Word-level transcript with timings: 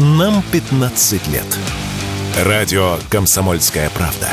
Нам 0.00 0.44
15 0.52 1.26
лет. 1.26 1.58
Радио 2.44 2.98
«Комсомольская 3.10 3.90
правда». 3.90 4.28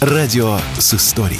Радио 0.00 0.58
с 0.80 0.94
историей. 0.94 1.38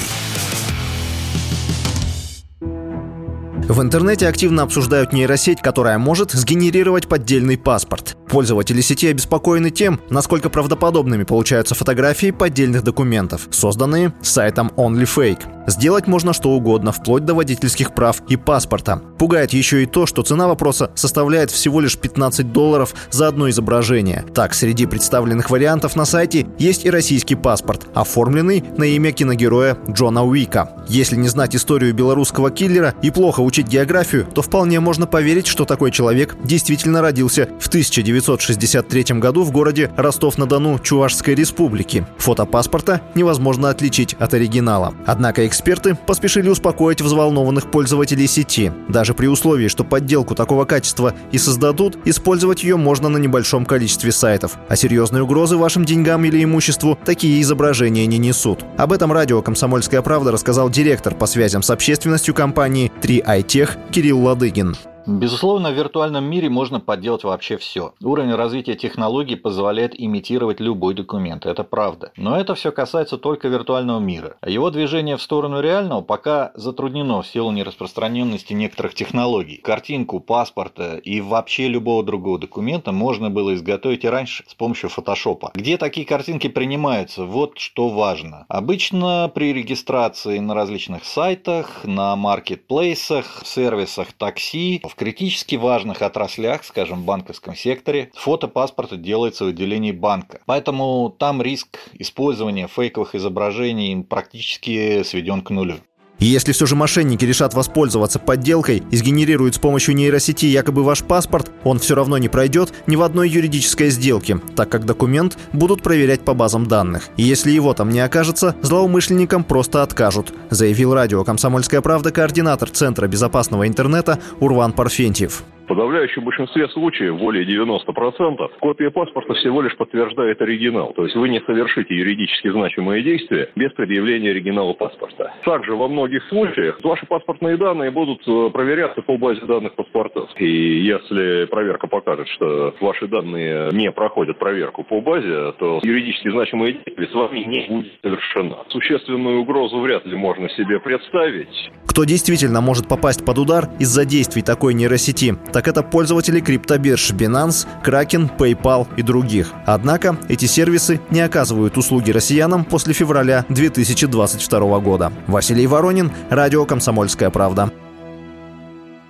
В 2.60 3.82
интернете 3.82 4.28
активно 4.28 4.62
обсуждают 4.62 5.12
нейросеть, 5.12 5.62
которая 5.62 5.98
может 5.98 6.30
сгенерировать 6.30 7.08
поддельный 7.08 7.58
паспорт. 7.58 8.16
Пользователи 8.28 8.80
сети 8.80 9.08
обеспокоены 9.08 9.70
тем, 9.70 10.00
насколько 10.10 10.48
правдоподобными 10.48 11.24
получаются 11.24 11.74
фотографии 11.74 12.30
поддельных 12.30 12.84
документов, 12.84 13.48
созданные 13.50 14.14
сайтом 14.22 14.70
OnlyFake. 14.76 15.55
Сделать 15.66 16.06
можно 16.06 16.32
что 16.32 16.50
угодно, 16.50 16.92
вплоть 16.92 17.24
до 17.24 17.34
водительских 17.34 17.94
прав 17.94 18.22
и 18.28 18.36
паспорта. 18.36 19.00
Пугает 19.18 19.52
еще 19.52 19.82
и 19.82 19.86
то, 19.86 20.06
что 20.06 20.22
цена 20.22 20.46
вопроса 20.46 20.90
составляет 20.94 21.50
всего 21.50 21.80
лишь 21.80 21.98
15 21.98 22.52
долларов 22.52 22.94
за 23.10 23.28
одно 23.28 23.50
изображение. 23.50 24.24
Так, 24.34 24.54
среди 24.54 24.86
представленных 24.86 25.50
вариантов 25.50 25.96
на 25.96 26.04
сайте 26.04 26.46
есть 26.58 26.84
и 26.84 26.90
российский 26.90 27.34
паспорт, 27.34 27.86
оформленный 27.94 28.64
на 28.76 28.84
имя 28.84 29.12
киногероя 29.12 29.76
Джона 29.90 30.24
Уика. 30.24 30.70
Если 30.88 31.16
не 31.16 31.28
знать 31.28 31.56
историю 31.56 31.94
белорусского 31.94 32.50
киллера 32.50 32.94
и 33.02 33.10
плохо 33.10 33.40
учить 33.40 33.66
географию, 33.66 34.26
то 34.26 34.42
вполне 34.42 34.78
можно 34.80 35.06
поверить, 35.06 35.46
что 35.46 35.64
такой 35.64 35.90
человек 35.90 36.36
действительно 36.44 37.00
родился 37.00 37.48
в 37.58 37.66
1963 37.66 39.18
году 39.18 39.42
в 39.42 39.50
городе 39.50 39.90
Ростов-на-Дону 39.96 40.78
Чувашской 40.78 41.34
республики. 41.34 42.06
Фото 42.18 42.44
паспорта 42.44 43.00
невозможно 43.14 43.70
отличить 43.70 44.14
от 44.14 44.34
оригинала. 44.34 44.94
Однако 45.06 45.44
Эксперты 45.56 45.94
поспешили 45.94 46.50
успокоить 46.50 47.00
взволнованных 47.00 47.70
пользователей 47.70 48.26
сети. 48.26 48.70
Даже 48.90 49.14
при 49.14 49.26
условии, 49.26 49.68
что 49.68 49.84
подделку 49.84 50.34
такого 50.34 50.66
качества 50.66 51.14
и 51.32 51.38
создадут, 51.38 51.96
использовать 52.04 52.62
ее 52.62 52.76
можно 52.76 53.08
на 53.08 53.16
небольшом 53.16 53.64
количестве 53.64 54.12
сайтов. 54.12 54.58
А 54.68 54.76
серьезные 54.76 55.22
угрозы 55.22 55.56
вашим 55.56 55.86
деньгам 55.86 56.26
или 56.26 56.44
имуществу 56.44 56.98
такие 57.06 57.40
изображения 57.40 58.04
не 58.04 58.18
несут. 58.18 58.66
Об 58.76 58.92
этом 58.92 59.10
радио 59.12 59.40
«Комсомольская 59.40 60.02
правда» 60.02 60.30
рассказал 60.30 60.68
директор 60.68 61.14
по 61.14 61.24
связям 61.24 61.62
с 61.62 61.70
общественностью 61.70 62.34
компании 62.34 62.92
3iTech 63.00 63.70
Кирилл 63.90 64.20
Ладыгин. 64.20 64.76
Безусловно, 65.06 65.70
в 65.70 65.74
виртуальном 65.74 66.24
мире 66.24 66.48
можно 66.48 66.80
подделать 66.80 67.22
вообще 67.22 67.56
все. 67.56 67.94
Уровень 68.02 68.34
развития 68.34 68.74
технологий 68.74 69.36
позволяет 69.36 69.98
имитировать 69.98 70.58
любой 70.58 70.94
документ, 70.94 71.46
это 71.46 71.62
правда. 71.62 72.10
Но 72.16 72.36
это 72.36 72.56
все 72.56 72.72
касается 72.72 73.16
только 73.16 73.46
виртуального 73.46 74.00
мира. 74.00 74.36
А 74.40 74.50
его 74.50 74.70
движение 74.70 75.16
в 75.16 75.22
сторону 75.22 75.60
реального 75.60 76.00
пока 76.00 76.50
затруднено 76.54 77.22
в 77.22 77.26
силу 77.28 77.52
нераспространенности 77.52 78.52
некоторых 78.52 78.94
технологий. 78.94 79.58
Картинку, 79.58 80.18
паспорта 80.18 80.96
и 80.96 81.20
вообще 81.20 81.68
любого 81.68 82.02
другого 82.02 82.40
документа 82.40 82.90
можно 82.90 83.30
было 83.30 83.54
изготовить 83.54 84.04
и 84.04 84.08
раньше 84.08 84.42
с 84.48 84.54
помощью 84.54 84.90
фотошопа. 84.90 85.52
Где 85.54 85.78
такие 85.78 86.04
картинки 86.04 86.48
принимаются? 86.48 87.24
Вот 87.24 87.58
что 87.58 87.90
важно. 87.90 88.44
Обычно 88.48 89.30
при 89.32 89.52
регистрации 89.52 90.40
на 90.40 90.54
различных 90.54 91.04
сайтах, 91.04 91.84
на 91.84 92.16
маркетплейсах, 92.16 93.42
сервисах 93.44 94.12
такси, 94.12 94.80
в 94.84 94.95
критически 94.96 95.56
важных 95.56 96.02
отраслях, 96.02 96.64
скажем, 96.64 97.02
в 97.02 97.04
банковском 97.04 97.54
секторе, 97.54 98.10
фото 98.14 98.48
паспорта 98.48 98.96
делается 98.96 99.44
в 99.44 99.48
отделении 99.48 99.92
банка. 99.92 100.40
Поэтому 100.46 101.14
там 101.16 101.40
риск 101.40 101.78
использования 101.94 102.66
фейковых 102.66 103.14
изображений 103.14 104.02
практически 104.02 105.02
сведен 105.04 105.42
к 105.42 105.50
нулю. 105.50 105.76
И 106.18 106.26
если 106.26 106.52
все 106.52 106.66
же 106.66 106.76
мошенники 106.76 107.24
решат 107.24 107.54
воспользоваться 107.54 108.18
подделкой 108.18 108.82
и 108.90 108.96
сгенерируют 108.96 109.54
с 109.54 109.58
помощью 109.58 109.94
нейросети 109.94 110.46
якобы 110.46 110.82
ваш 110.82 111.02
паспорт, 111.02 111.50
он 111.64 111.78
все 111.78 111.94
равно 111.94 112.18
не 112.18 112.28
пройдет 112.28 112.72
ни 112.86 112.96
в 112.96 113.02
одной 113.02 113.28
юридической 113.28 113.90
сделке, 113.90 114.40
так 114.54 114.68
как 114.68 114.86
документ 114.86 115.38
будут 115.52 115.82
проверять 115.82 116.22
по 116.22 116.34
базам 116.34 116.66
данных. 116.66 117.08
И 117.16 117.22
если 117.22 117.50
его 117.50 117.74
там 117.74 117.90
не 117.90 118.00
окажется, 118.00 118.56
злоумышленникам 118.62 119.44
просто 119.44 119.82
откажут, 119.82 120.32
заявил 120.50 120.94
радио 120.94 121.24
«Комсомольская 121.24 121.80
правда» 121.80 122.10
координатор 122.10 122.70
Центра 122.70 123.06
безопасного 123.06 123.68
интернета 123.68 124.18
Урван 124.40 124.72
Парфентьев. 124.72 125.44
Подавляющем 125.76 126.24
большинстве 126.24 126.68
случаев, 126.68 127.18
более 127.18 127.44
90%, 127.44 128.50
копия 128.60 128.90
паспорта 128.90 129.34
всего 129.34 129.60
лишь 129.60 129.76
подтверждает 129.76 130.40
оригинал. 130.40 130.94
То 130.94 131.04
есть 131.04 131.14
вы 131.14 131.28
не 131.28 131.38
совершите 131.40 131.94
юридически 131.94 132.50
значимые 132.50 133.02
действия 133.02 133.50
без 133.54 133.70
предъявления 133.72 134.30
оригинала 134.30 134.72
паспорта. 134.72 135.34
Также 135.44 135.76
во 135.76 135.88
многих 135.88 136.24
случаях 136.30 136.80
ваши 136.82 137.04
паспортные 137.04 137.58
данные 137.58 137.90
будут 137.90 138.26
э, 138.26 138.48
проверяться 138.54 139.02
по 139.02 139.18
базе 139.18 139.42
данных 139.42 139.74
паспортов. 139.74 140.30
И 140.38 140.80
если 140.80 141.44
проверка 141.44 141.88
покажет, 141.88 142.26
что 142.28 142.74
ваши 142.80 143.06
данные 143.06 143.68
не 143.72 143.92
проходят 143.92 144.38
проверку 144.38 144.82
по 144.82 145.02
базе, 145.02 145.52
то 145.58 145.80
юридически 145.82 146.30
значимые 146.30 146.72
действия 146.86 147.06
с 147.06 147.14
вами 147.14 147.40
не 147.40 147.66
будет 147.68 147.92
совершена. 148.00 148.64
Существенную 148.70 149.40
угрозу 149.42 149.78
вряд 149.80 150.06
ли 150.06 150.16
можно 150.16 150.48
себе 150.48 150.80
представить. 150.80 151.70
Кто 151.86 152.04
действительно 152.04 152.62
может 152.62 152.88
попасть 152.88 153.24
под 153.24 153.38
удар 153.38 153.64
из-за 153.78 154.04
действий 154.04 154.42
такой 154.42 154.74
нейросети, 154.74 155.34
так 155.52 155.65
это 155.68 155.82
пользователи 155.82 156.40
криптобирж 156.40 157.12
Binance, 157.12 157.66
Kraken, 157.84 158.30
PayPal 158.36 158.86
и 158.96 159.02
других. 159.02 159.52
Однако 159.64 160.16
эти 160.28 160.46
сервисы 160.46 161.00
не 161.10 161.20
оказывают 161.20 161.76
услуги 161.76 162.10
россиянам 162.10 162.64
после 162.64 162.92
февраля 162.92 163.44
2022 163.48 164.80
года. 164.80 165.12
Василий 165.26 165.66
Воронин, 165.66 166.10
Радио 166.30 166.64
«Комсомольская 166.64 167.30
правда». 167.30 167.70